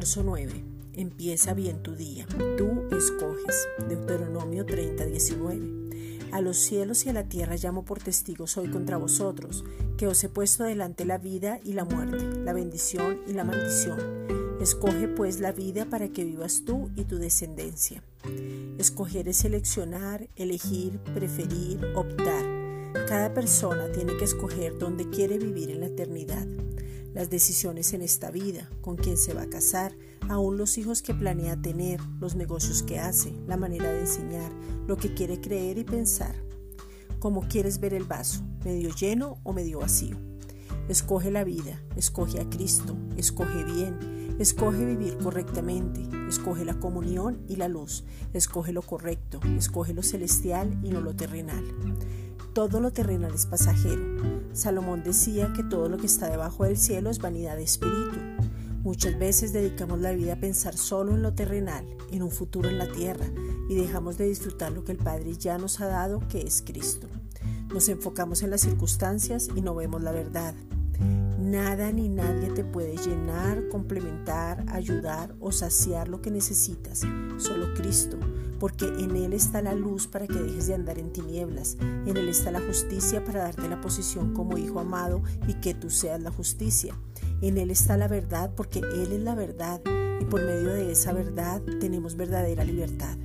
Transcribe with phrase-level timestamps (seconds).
[0.00, 0.64] Marzo 9.
[0.94, 2.26] Empieza bien tu día.
[2.56, 3.68] Tú escoges.
[3.86, 6.30] Deuteronomio 30, 19.
[6.32, 9.62] A los cielos y a la tierra llamo por testigos hoy contra vosotros,
[9.98, 13.98] que os he puesto delante la vida y la muerte, la bendición y la maldición.
[14.58, 18.02] Escoge pues la vida para que vivas tú y tu descendencia.
[18.78, 22.46] Escoger es seleccionar, elegir, preferir, optar.
[23.06, 26.46] Cada persona tiene que escoger dónde quiere vivir en la eternidad
[27.14, 29.96] las decisiones en esta vida, con quién se va a casar,
[30.28, 34.52] aún los hijos que planea tener, los negocios que hace, la manera de enseñar,
[34.86, 36.34] lo que quiere creer y pensar.
[37.18, 40.16] Cómo quieres ver el vaso, medio lleno o medio vacío.
[40.88, 47.56] Escoge la vida, escoge a Cristo, escoge bien, escoge vivir correctamente, escoge la comunión y
[47.56, 51.64] la luz, escoge lo correcto, escoge lo celestial y no lo terrenal.
[52.52, 54.02] Todo lo terrenal es pasajero.
[54.52, 58.18] Salomón decía que todo lo que está debajo del cielo es vanidad de espíritu.
[58.82, 62.78] Muchas veces dedicamos la vida a pensar solo en lo terrenal, en un futuro en
[62.78, 63.26] la tierra,
[63.68, 67.06] y dejamos de disfrutar lo que el Padre ya nos ha dado, que es Cristo.
[67.72, 70.54] Nos enfocamos en las circunstancias y no vemos la verdad.
[71.50, 77.00] Nada ni nadie te puede llenar, complementar, ayudar o saciar lo que necesitas.
[77.38, 78.18] Solo Cristo,
[78.60, 81.76] porque en Él está la luz para que dejes de andar en tinieblas.
[82.06, 85.90] En Él está la justicia para darte la posición como hijo amado y que tú
[85.90, 86.94] seas la justicia.
[87.42, 89.80] En Él está la verdad porque Él es la verdad
[90.20, 93.18] y por medio de esa verdad tenemos verdadera libertad.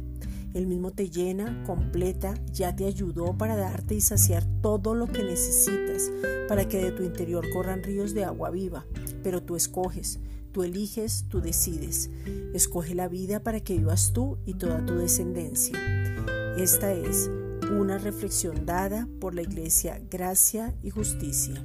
[0.56, 5.22] Él mismo te llena, completa, ya te ayudó para darte y saciar todo lo que
[5.22, 6.10] necesitas,
[6.48, 8.86] para que de tu interior corran ríos de agua viva.
[9.22, 10.22] Pero tú escoges,
[10.54, 12.10] tú eliges, tú decides.
[12.54, 15.78] Escoge la vida para que vivas tú y toda tu descendencia.
[16.58, 17.30] Esta es
[17.70, 21.62] una reflexión dada por la Iglesia Gracia y Justicia.